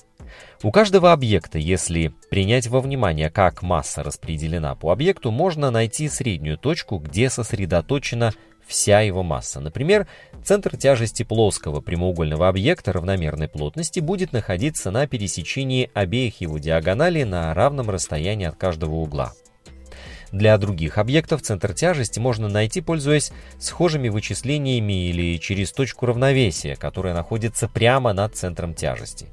У 0.63 0.71
каждого 0.71 1.13
объекта, 1.13 1.59
если 1.59 2.13
принять 2.31 2.67
во 2.67 2.81
внимание, 2.81 3.31
как 3.31 3.63
масса 3.63 4.03
распределена 4.03 4.75
по 4.75 4.93
объекту, 4.93 5.31
можно 5.31 5.71
найти 5.71 6.09
среднюю 6.09 6.59
точку, 6.59 6.99
где 6.99 7.31
сосредоточена 7.31 8.33
вся 8.69 9.01
его 9.01 9.23
масса. 9.23 9.59
Например, 9.59 10.07
центр 10.45 10.77
тяжести 10.77 11.25
плоского 11.25 11.81
прямоугольного 11.81 12.49
объекта 12.49 12.93
равномерной 12.93 13.49
плотности 13.49 13.99
будет 13.99 14.33
находиться 14.33 14.91
на 14.91 15.07
пересечении 15.07 15.91
обеих 15.95 16.41
его 16.41 16.59
диагоналей 16.59 17.25
на 17.25 17.53
равном 17.55 17.91
расстоянии 17.91 18.47
от 18.47 18.57
каждого 18.57 18.97
угла. 18.97 19.33
Для 20.31 20.59
других 20.59 20.99
объектов 20.99 21.41
центр 21.41 21.73
тяжести 21.73 22.19
можно 22.19 22.49
найти, 22.49 22.83
пользуясь 22.83 23.33
схожими 23.59 24.11
вычислениями 24.11 25.09
или 25.09 25.39
через 25.39 25.73
точку 25.73 26.05
равновесия, 26.05 26.77
которая 26.77 27.15
находится 27.15 27.67
прямо 27.67 28.13
над 28.13 28.37
центром 28.37 28.75
тяжести. 28.75 29.29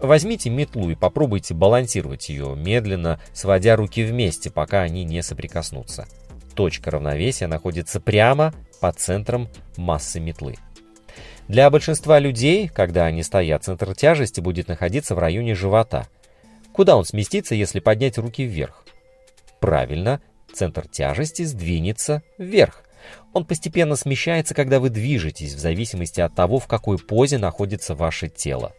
Возьмите 0.00 0.48
метлу 0.48 0.90
и 0.90 0.94
попробуйте 0.94 1.52
балансировать 1.52 2.28
ее, 2.28 2.54
медленно 2.56 3.20
сводя 3.34 3.74
руки 3.74 4.04
вместе, 4.04 4.50
пока 4.50 4.82
они 4.82 5.04
не 5.04 5.20
соприкоснутся 5.20 6.06
точка 6.60 6.90
равновесия 6.90 7.46
находится 7.46 8.00
прямо 8.00 8.52
под 8.82 9.00
центром 9.00 9.48
массы 9.78 10.20
метлы. 10.20 10.56
Для 11.48 11.70
большинства 11.70 12.18
людей, 12.18 12.68
когда 12.68 13.06
они 13.06 13.22
стоят, 13.22 13.64
центр 13.64 13.94
тяжести 13.94 14.42
будет 14.42 14.68
находиться 14.68 15.14
в 15.14 15.18
районе 15.18 15.54
живота. 15.54 16.06
Куда 16.74 16.98
он 16.98 17.06
сместится, 17.06 17.54
если 17.54 17.80
поднять 17.80 18.18
руки 18.18 18.44
вверх? 18.44 18.84
Правильно, 19.58 20.20
центр 20.52 20.86
тяжести 20.86 21.44
сдвинется 21.44 22.22
вверх. 22.36 22.82
Он 23.32 23.46
постепенно 23.46 23.96
смещается, 23.96 24.54
когда 24.54 24.80
вы 24.80 24.90
движетесь, 24.90 25.54
в 25.54 25.58
зависимости 25.58 26.20
от 26.20 26.34
того, 26.34 26.58
в 26.58 26.66
какой 26.66 26.98
позе 26.98 27.38
находится 27.38 27.94
ваше 27.94 28.28
тело. 28.28 28.74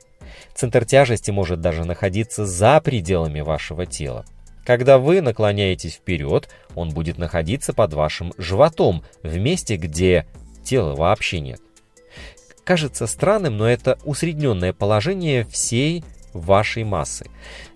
Центр 0.53 0.85
тяжести 0.85 1.31
может 1.31 1.61
даже 1.61 1.83
находиться 1.83 2.45
за 2.45 2.79
пределами 2.79 3.41
вашего 3.41 3.87
тела. 3.87 4.23
Когда 4.65 4.97
вы 4.99 5.21
наклоняетесь 5.21 5.95
вперед, 5.95 6.49
он 6.75 6.89
будет 6.89 7.17
находиться 7.17 7.73
под 7.73 7.93
вашим 7.93 8.33
животом, 8.37 9.03
в 9.23 9.37
месте, 9.37 9.75
где 9.75 10.25
тела 10.63 10.95
вообще 10.95 11.39
нет. 11.39 11.59
Кажется 12.63 13.07
странным, 13.07 13.57
но 13.57 13.67
это 13.67 13.97
усредненное 14.05 14.71
положение 14.71 15.45
всей 15.45 16.03
вашей 16.33 16.83
массы. 16.83 17.25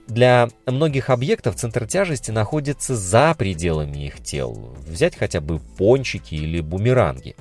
Для 0.08 0.50
многих 0.68 1.10
объектов 1.10 1.56
центр 1.56 1.88
тяжести 1.88 2.30
находится 2.30 2.96
за 2.96 3.34
пределами 3.36 4.06
их 4.06 4.24
тел. 4.24 4.76
Взять 4.88 5.18
хотя 5.18 5.42
бы 5.42 5.60
пончики 5.60 6.36
или 6.36 6.62
бумеранги. 6.62 7.36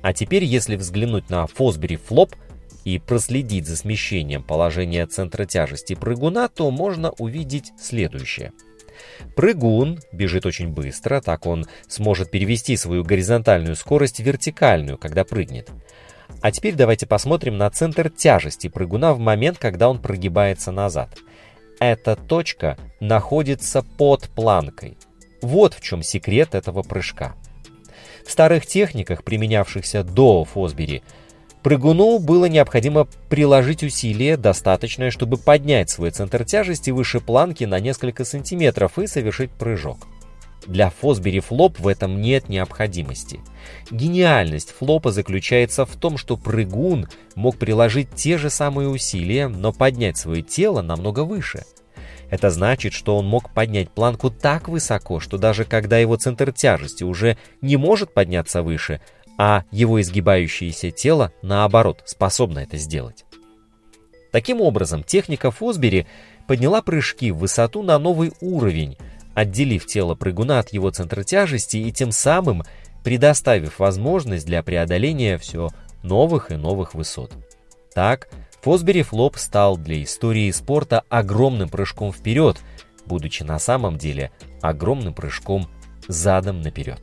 А 0.00 0.12
теперь, 0.12 0.44
если 0.44 0.76
взглянуть 0.76 1.28
на 1.30 1.46
Фосбери 1.46 1.96
Флоп 1.96 2.34
и 2.84 2.98
проследить 2.98 3.66
за 3.66 3.76
смещением 3.76 4.42
положения 4.42 5.06
центра 5.06 5.44
тяжести 5.44 5.94
прыгуна, 5.94 6.48
то 6.48 6.70
можно 6.70 7.10
увидеть 7.12 7.72
следующее. 7.78 8.52
Прыгун 9.36 10.00
бежит 10.12 10.46
очень 10.46 10.68
быстро, 10.68 11.20
так 11.20 11.46
он 11.46 11.66
сможет 11.88 12.30
перевести 12.30 12.76
свою 12.76 13.04
горизонтальную 13.04 13.76
скорость 13.76 14.18
в 14.18 14.24
вертикальную, 14.24 14.98
когда 14.98 15.24
прыгнет. 15.24 15.70
А 16.40 16.50
теперь 16.50 16.74
давайте 16.74 17.06
посмотрим 17.06 17.56
на 17.56 17.70
центр 17.70 18.10
тяжести 18.10 18.68
прыгуна 18.68 19.14
в 19.14 19.18
момент, 19.18 19.58
когда 19.58 19.88
он 19.88 20.00
прогибается 20.00 20.72
назад. 20.72 21.18
Эта 21.78 22.16
точка 22.16 22.78
находится 23.00 23.82
под 23.82 24.28
планкой. 24.30 24.98
Вот 25.40 25.74
в 25.74 25.80
чем 25.80 26.02
секрет 26.02 26.54
этого 26.54 26.82
прыжка. 26.82 27.34
В 28.24 28.30
старых 28.30 28.66
техниках, 28.66 29.24
применявшихся 29.24 30.04
до 30.04 30.44
Фосбери, 30.44 31.02
Прыгуну 31.62 32.18
было 32.18 32.46
необходимо 32.46 33.06
приложить 33.28 33.84
усилие, 33.84 34.36
достаточное, 34.36 35.10
чтобы 35.10 35.36
поднять 35.36 35.90
свой 35.90 36.10
центр 36.10 36.44
тяжести 36.44 36.90
выше 36.90 37.20
планки 37.20 37.64
на 37.64 37.78
несколько 37.78 38.24
сантиметров 38.24 38.98
и 38.98 39.06
совершить 39.06 39.50
прыжок. 39.52 40.08
Для 40.66 40.90
Фосбери 40.90 41.40
Флоп 41.40 41.78
в 41.78 41.88
этом 41.88 42.20
нет 42.20 42.48
необходимости. 42.48 43.40
Гениальность 43.90 44.72
Флопа 44.78 45.10
заключается 45.10 45.84
в 45.86 45.96
том, 45.96 46.16
что 46.16 46.36
прыгун 46.36 47.08
мог 47.34 47.56
приложить 47.56 48.14
те 48.14 48.38
же 48.38 48.50
самые 48.50 48.88
усилия, 48.88 49.48
но 49.48 49.72
поднять 49.72 50.16
свое 50.16 50.42
тело 50.42 50.82
намного 50.82 51.24
выше. 51.24 51.64
Это 52.30 52.48
значит, 52.48 52.94
что 52.94 53.18
он 53.18 53.26
мог 53.26 53.52
поднять 53.52 53.90
планку 53.90 54.30
так 54.30 54.68
высоко, 54.68 55.20
что 55.20 55.36
даже 55.36 55.64
когда 55.64 55.98
его 55.98 56.16
центр 56.16 56.50
тяжести 56.50 57.04
уже 57.04 57.36
не 57.60 57.76
может 57.76 58.14
подняться 58.14 58.62
выше, 58.62 59.02
а 59.42 59.64
его 59.72 60.00
изгибающееся 60.00 60.92
тело, 60.92 61.32
наоборот, 61.42 62.02
способно 62.04 62.60
это 62.60 62.76
сделать. 62.76 63.24
Таким 64.30 64.60
образом, 64.60 65.02
техника 65.02 65.50
Фосбери 65.50 66.06
подняла 66.46 66.80
прыжки 66.80 67.32
в 67.32 67.38
высоту 67.38 67.82
на 67.82 67.98
новый 67.98 68.32
уровень– 68.40 68.96
отделив 69.34 69.86
тело 69.86 70.14
прыгуна 70.14 70.58
от 70.58 70.72
его 70.72 70.90
центра 70.90 71.22
тяжести 71.22 71.78
и 71.78 71.92
тем 71.92 72.12
самым 72.12 72.62
предоставив 73.04 73.78
возможность 73.78 74.46
для 74.46 74.62
преодоления 74.62 75.38
все 75.38 75.70
новых 76.02 76.50
и 76.50 76.56
новых 76.56 76.94
высот. 76.94 77.32
Так, 77.94 78.28
Фосбери 78.62 79.02
Флоп 79.02 79.36
стал 79.36 79.76
для 79.76 80.02
истории 80.02 80.50
спорта 80.50 81.02
огромным 81.08 81.68
прыжком 81.68 82.12
вперед, 82.12 82.58
будучи 83.06 83.42
на 83.42 83.58
самом 83.58 83.98
деле 83.98 84.30
огромным 84.60 85.14
прыжком 85.14 85.68
задом 86.06 86.60
наперед. 86.60 87.00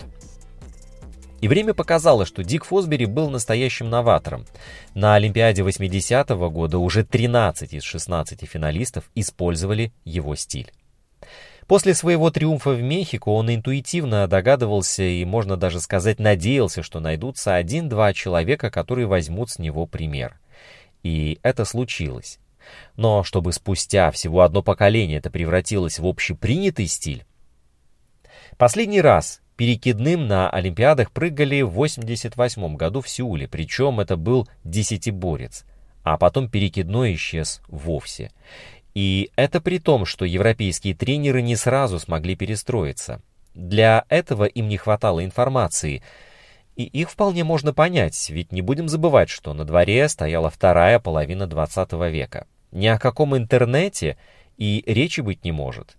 И 1.41 1.47
время 1.47 1.73
показало, 1.73 2.25
что 2.25 2.43
Дик 2.43 2.65
Фосбери 2.65 3.05
был 3.05 3.29
настоящим 3.29 3.89
новатором. 3.89 4.45
На 4.93 5.15
Олимпиаде 5.15 5.61
80-го 5.61 6.49
года 6.49 6.79
уже 6.79 7.03
13 7.03 7.73
из 7.73 7.83
16 7.83 8.45
финалистов 8.47 9.09
использовали 9.15 9.93
его 10.03 10.35
стиль. 10.35 10.71
После 11.67 11.93
своего 11.93 12.31
триумфа 12.31 12.71
в 12.71 12.81
Мехико 12.81 13.29
он 13.29 13.53
интуитивно 13.53 14.27
догадывался 14.27 15.03
и, 15.03 15.23
можно 15.23 15.55
даже 15.55 15.79
сказать, 15.79 16.19
надеялся, 16.19 16.81
что 16.81 16.99
найдутся 16.99 17.55
один-два 17.55 18.11
человека, 18.13 18.71
которые 18.71 19.05
возьмут 19.05 19.51
с 19.51 19.59
него 19.59 19.85
пример. 19.85 20.39
И 21.03 21.39
это 21.43 21.65
случилось. 21.65 22.39
Но 22.95 23.23
чтобы 23.23 23.53
спустя 23.53 24.11
всего 24.11 24.41
одно 24.41 24.63
поколение 24.63 25.19
это 25.19 25.29
превратилось 25.29 25.99
в 25.99 26.07
общепринятый 26.07 26.87
стиль. 26.87 27.23
Последний 28.57 29.01
раз 29.01 29.41
перекидным 29.59 30.25
на 30.25 30.49
Олимпиадах 30.49 31.11
прыгали 31.11 31.63
в 31.63 31.71
88 31.71 32.77
году 32.77 33.01
в 33.01 33.09
Сеуле, 33.09 33.45
причем 33.45 33.99
это 33.99 34.15
был 34.15 34.47
десятиборец, 34.63 35.65
а 36.01 36.17
потом 36.17 36.47
перекидной 36.47 37.15
исчез 37.15 37.59
вовсе. 37.67 38.31
И 38.93 39.31
это 39.35 39.59
при 39.59 39.79
том, 39.79 40.05
что 40.05 40.23
европейские 40.23 40.95
тренеры 40.95 41.41
не 41.41 41.57
сразу 41.57 41.99
смогли 41.99 42.37
перестроиться. 42.37 43.21
Для 43.53 44.05
этого 44.07 44.45
им 44.45 44.69
не 44.69 44.77
хватало 44.77 45.25
информации. 45.25 46.03
И 46.77 46.83
их 46.83 47.11
вполне 47.11 47.43
можно 47.43 47.73
понять, 47.73 48.29
ведь 48.29 48.53
не 48.53 48.61
будем 48.61 48.87
забывать, 48.87 49.27
что 49.27 49.53
на 49.53 49.65
дворе 49.65 50.07
стояла 50.07 50.49
вторая 50.49 50.99
половина 50.99 51.47
20 51.47 51.91
века. 52.09 52.47
Ни 52.71 52.87
о 52.87 52.97
каком 52.97 53.35
интернете 53.35 54.15
и 54.55 54.85
речи 54.87 55.19
быть 55.19 55.43
не 55.43 55.51
может. 55.51 55.97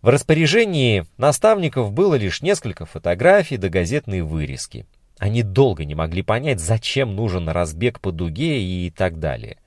В 0.00 0.08
распоряжении 0.10 1.04
наставников 1.16 1.92
было 1.92 2.14
лишь 2.14 2.40
несколько 2.40 2.86
фотографий 2.86 3.56
да 3.56 3.68
газетные 3.68 4.22
вырезки. 4.22 4.86
Они 5.18 5.42
долго 5.42 5.84
не 5.84 5.96
могли 5.96 6.22
понять, 6.22 6.60
зачем 6.60 7.16
нужен 7.16 7.48
разбег 7.48 8.00
по 8.00 8.12
дуге 8.12 8.62
и 8.62 8.90
так 8.90 9.18
далее. 9.18 9.58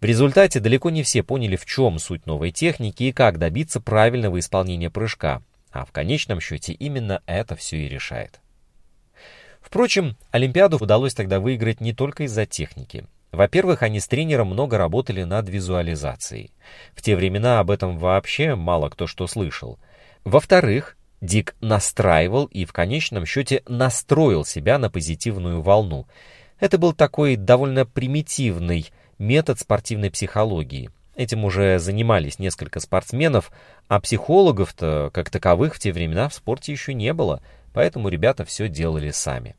В 0.00 0.04
результате 0.04 0.58
далеко 0.58 0.90
не 0.90 1.04
все 1.04 1.22
поняли, 1.22 1.54
в 1.54 1.64
чем 1.64 2.00
суть 2.00 2.26
новой 2.26 2.50
техники 2.50 3.04
и 3.04 3.12
как 3.12 3.38
добиться 3.38 3.80
правильного 3.80 4.40
исполнения 4.40 4.90
прыжка, 4.90 5.42
а 5.70 5.84
в 5.84 5.92
конечном 5.92 6.40
счете 6.40 6.72
именно 6.72 7.22
это 7.26 7.54
все 7.54 7.78
и 7.78 7.88
решает. 7.88 8.40
Впрочем, 9.60 10.16
Олимпиаду 10.32 10.78
удалось 10.78 11.14
тогда 11.14 11.38
выиграть 11.38 11.80
не 11.80 11.92
только 11.92 12.24
из-за 12.24 12.46
техники. 12.46 13.06
Во-первых, 13.32 13.82
они 13.82 14.00
с 14.00 14.08
тренером 14.08 14.48
много 14.48 14.78
работали 14.78 15.22
над 15.22 15.48
визуализацией. 15.48 16.52
В 16.94 17.02
те 17.02 17.14
времена 17.14 17.60
об 17.60 17.70
этом 17.70 17.98
вообще 17.98 18.54
мало 18.54 18.88
кто 18.88 19.06
что 19.06 19.26
слышал. 19.26 19.78
Во-вторых, 20.24 20.96
Дик 21.20 21.54
настраивал 21.60 22.46
и 22.46 22.64
в 22.64 22.72
конечном 22.72 23.26
счете 23.26 23.62
настроил 23.66 24.44
себя 24.44 24.78
на 24.78 24.88
позитивную 24.88 25.62
волну. 25.62 26.06
Это 26.60 26.78
был 26.78 26.92
такой 26.92 27.36
довольно 27.36 27.84
примитивный 27.84 28.86
метод 29.18 29.58
спортивной 29.58 30.10
психологии. 30.10 30.90
Этим 31.16 31.44
уже 31.44 31.80
занимались 31.80 32.38
несколько 32.38 32.78
спортсменов, 32.78 33.50
а 33.88 34.00
психологов-то, 34.00 35.10
как 35.12 35.30
таковых, 35.30 35.74
в 35.74 35.80
те 35.80 35.92
времена 35.92 36.28
в 36.28 36.34
спорте 36.34 36.70
еще 36.70 36.94
не 36.94 37.12
было, 37.12 37.42
поэтому 37.72 38.08
ребята 38.08 38.44
все 38.44 38.68
делали 38.68 39.10
сами. 39.10 39.56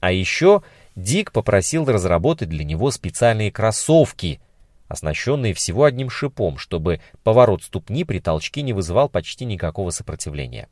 А 0.00 0.10
еще 0.10 0.62
Дик 0.96 1.30
попросил 1.30 1.84
разработать 1.84 2.48
для 2.48 2.64
него 2.64 2.90
специальные 2.90 3.52
кроссовки, 3.52 4.40
оснащенные 4.88 5.52
всего 5.52 5.84
одним 5.84 6.08
шипом, 6.08 6.56
чтобы 6.56 7.00
поворот 7.22 7.62
ступни 7.62 8.04
при 8.04 8.18
толчке 8.18 8.62
не 8.62 8.72
вызывал 8.72 9.10
почти 9.10 9.44
никакого 9.44 9.90
сопротивления. 9.90 10.68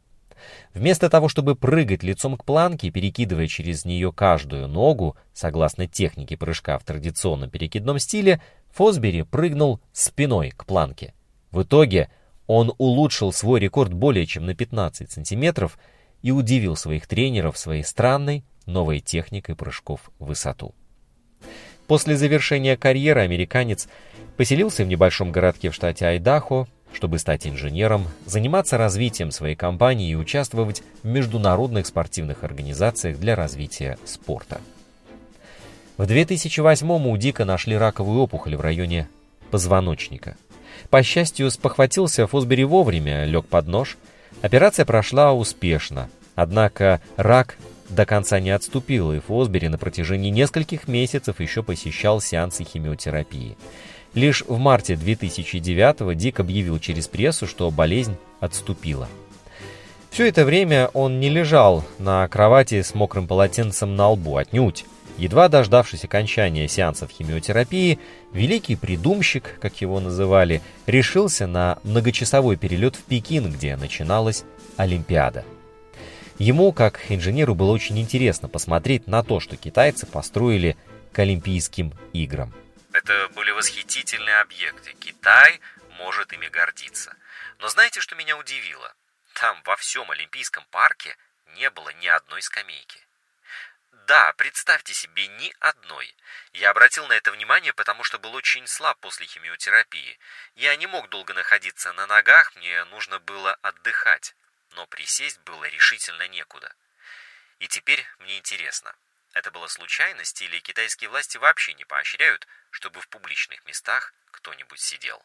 Вместо 0.72 1.10
того, 1.10 1.28
чтобы 1.28 1.56
прыгать 1.56 2.02
лицом 2.02 2.36
к 2.36 2.44
планке, 2.44 2.90
перекидывая 2.90 3.46
через 3.46 3.84
нее 3.84 4.12
каждую 4.12 4.66
ногу, 4.66 5.16
согласно 5.34 5.86
технике 5.86 6.36
прыжка 6.36 6.78
в 6.78 6.84
традиционном 6.84 7.50
перекидном 7.50 7.98
стиле, 7.98 8.40
Фосбери 8.72 9.22
прыгнул 9.22 9.80
спиной 9.92 10.50
к 10.50 10.64
планке. 10.64 11.14
В 11.50 11.62
итоге 11.62 12.10
он 12.46 12.74
улучшил 12.78 13.32
свой 13.32 13.60
рекорд 13.60 13.92
более 13.92 14.26
чем 14.26 14.46
на 14.46 14.54
15 14.54 15.10
сантиметров 15.10 15.78
и 16.22 16.30
удивил 16.30 16.76
своих 16.76 17.06
тренеров 17.06 17.56
своей 17.56 17.84
странной 17.84 18.44
новой 18.66 19.00
техникой 19.00 19.56
прыжков 19.56 20.10
в 20.18 20.26
высоту. 20.26 20.74
После 21.86 22.16
завершения 22.16 22.76
карьеры 22.76 23.20
американец 23.20 23.88
поселился 24.36 24.84
в 24.84 24.88
небольшом 24.88 25.32
городке 25.32 25.70
в 25.70 25.74
штате 25.74 26.06
Айдахо, 26.06 26.66
чтобы 26.92 27.18
стать 27.18 27.46
инженером, 27.46 28.06
заниматься 28.24 28.78
развитием 28.78 29.30
своей 29.30 29.56
компании 29.56 30.10
и 30.10 30.14
участвовать 30.14 30.82
в 31.02 31.06
международных 31.06 31.86
спортивных 31.86 32.44
организациях 32.44 33.18
для 33.18 33.34
развития 33.34 33.98
спорта. 34.04 34.60
В 35.96 36.06
2008 36.06 36.90
у 36.90 37.16
Дика 37.16 37.44
нашли 37.44 37.76
раковую 37.76 38.20
опухоль 38.20 38.56
в 38.56 38.60
районе 38.60 39.08
позвоночника. 39.50 40.36
По 40.90 41.02
счастью, 41.02 41.50
спохватился 41.50 42.26
Фосбери 42.26 42.64
вовремя, 42.64 43.24
лег 43.24 43.46
под 43.46 43.68
нож. 43.68 43.96
Операция 44.42 44.84
прошла 44.84 45.32
успешно, 45.32 46.08
однако 46.34 47.00
рак 47.16 47.56
до 47.88 48.06
конца 48.06 48.40
не 48.40 48.50
отступил, 48.50 49.12
и 49.12 49.20
Фосбери 49.20 49.68
на 49.68 49.78
протяжении 49.78 50.30
нескольких 50.30 50.88
месяцев 50.88 51.40
еще 51.40 51.62
посещал 51.62 52.20
сеансы 52.20 52.64
химиотерапии. 52.64 53.56
Лишь 54.14 54.44
в 54.46 54.58
марте 54.58 54.96
2009 54.96 56.16
Дик 56.16 56.40
объявил 56.40 56.78
через 56.78 57.08
прессу, 57.08 57.46
что 57.46 57.70
болезнь 57.70 58.16
отступила. 58.40 59.08
Все 60.10 60.28
это 60.28 60.44
время 60.44 60.88
он 60.94 61.18
не 61.18 61.28
лежал 61.28 61.84
на 61.98 62.28
кровати 62.28 62.82
с 62.82 62.94
мокрым 62.94 63.26
полотенцем 63.26 63.96
на 63.96 64.10
лбу, 64.10 64.36
отнюдь. 64.36 64.84
Едва 65.18 65.48
дождавшись 65.48 66.04
окончания 66.04 66.68
сеансов 66.68 67.10
химиотерапии, 67.10 67.98
великий 68.32 68.76
придумщик, 68.76 69.58
как 69.60 69.80
его 69.80 70.00
называли, 70.00 70.60
решился 70.86 71.46
на 71.46 71.78
многочасовой 71.84 72.56
перелет 72.56 72.96
в 72.96 73.02
Пекин, 73.02 73.50
где 73.50 73.76
начиналась 73.76 74.44
Олимпиада. 74.76 75.44
Ему, 76.38 76.72
как 76.72 77.10
инженеру, 77.10 77.54
было 77.54 77.70
очень 77.70 77.98
интересно 77.98 78.48
посмотреть 78.48 79.06
на 79.06 79.22
то, 79.22 79.38
что 79.38 79.56
китайцы 79.56 80.04
построили 80.04 80.76
к 81.12 81.18
Олимпийским 81.20 81.92
играм. 82.12 82.52
Это 82.92 83.28
были 83.34 83.52
восхитительные 83.52 84.40
объекты. 84.40 84.94
Китай 84.98 85.60
может 85.98 86.32
ими 86.32 86.48
гордиться. 86.48 87.16
Но 87.58 87.68
знаете, 87.68 88.00
что 88.00 88.16
меня 88.16 88.36
удивило? 88.36 88.92
Там 89.34 89.60
во 89.64 89.76
всем 89.76 90.10
Олимпийском 90.10 90.64
парке 90.70 91.16
не 91.56 91.70
было 91.70 91.90
ни 92.00 92.08
одной 92.08 92.42
скамейки. 92.42 92.98
Да, 94.08 94.32
представьте 94.36 94.92
себе, 94.92 95.28
ни 95.28 95.54
одной. 95.60 96.14
Я 96.52 96.70
обратил 96.70 97.06
на 97.06 97.14
это 97.14 97.30
внимание, 97.30 97.72
потому 97.72 98.04
что 98.04 98.18
был 98.18 98.34
очень 98.34 98.66
слаб 98.66 98.98
после 99.00 99.26
химиотерапии. 99.26 100.18
Я 100.56 100.74
не 100.76 100.86
мог 100.86 101.08
долго 101.08 101.32
находиться 101.32 101.92
на 101.92 102.06
ногах, 102.06 102.54
мне 102.56 102.84
нужно 102.86 103.18
было 103.20 103.54
отдыхать. 103.62 104.34
Но 104.76 104.86
присесть 104.86 105.40
было 105.44 105.64
решительно 105.68 106.26
некуда. 106.28 106.72
И 107.60 107.68
теперь 107.68 108.04
мне 108.20 108.38
интересно, 108.38 108.92
это 109.32 109.50
была 109.50 109.68
случайность 109.68 110.40
или 110.42 110.58
китайские 110.60 111.10
власти 111.10 111.36
вообще 111.36 111.74
не 111.74 111.84
поощряют, 111.84 112.46
чтобы 112.70 113.00
в 113.00 113.08
публичных 113.08 113.64
местах 113.66 114.12
кто-нибудь 114.30 114.80
сидел? 114.80 115.22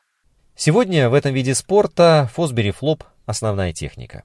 Сегодня 0.55 1.09
в 1.09 1.13
этом 1.13 1.33
виде 1.33 1.55
спорта 1.55 2.29
Фосбери 2.33 2.71
флоп– 2.71 3.03
основная 3.25 3.73
техника. 3.73 4.23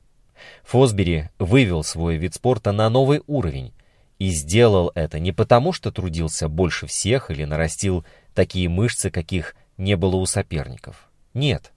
Фосбери 0.64 1.30
вывел 1.38 1.82
свой 1.84 2.16
вид 2.16 2.34
спорта 2.34 2.72
на 2.72 2.90
новый 2.90 3.22
уровень 3.26 3.72
и 4.18 4.28
сделал 4.28 4.90
это 4.94 5.18
не 5.20 5.32
потому, 5.32 5.72
что 5.72 5.90
трудился 5.90 6.48
больше 6.48 6.87
всех 6.87 7.30
или 7.30 7.44
нарастил 7.44 8.04
такие 8.34 8.68
мышцы, 8.68 9.10
каких 9.10 9.54
не 9.76 9.96
было 9.96 10.16
у 10.16 10.26
соперников. 10.26 11.08
Нет, 11.34 11.72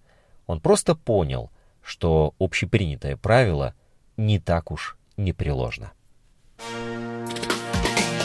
он 0.48 0.60
просто 0.60 0.96
понял, 0.96 1.52
что 1.88 2.34
общепринятое 2.38 3.16
правило 3.16 3.74
не 4.18 4.40
так 4.40 4.72
уж 4.72 4.98
непреложно. 5.16 5.94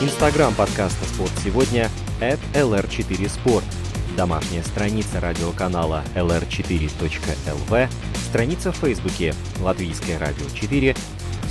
Инстаграм 0.01 0.53
подкаста 0.53 1.05
«Спорт 1.05 1.31
сегодня» 1.41 1.89
at 2.19 2.39
lr4sport. 2.53 3.63
Домашняя 4.17 4.63
страница 4.63 5.21
радиоканала 5.21 6.03
lr4.lv, 6.13 7.89
страница 8.27 8.73
в 8.73 8.77
Фейсбуке 8.77 9.33
«Латвийское 9.61 10.19
радио 10.19 10.45
4». 10.45 10.97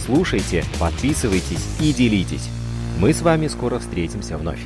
Слушайте, 0.04 0.64
подписывайтесь 0.78 1.80
и 1.80 1.94
делитесь. 1.94 2.50
Мы 2.98 3.14
с 3.14 3.22
вами 3.22 3.46
скоро 3.46 3.78
встретимся 3.78 4.36
вновь. 4.36 4.60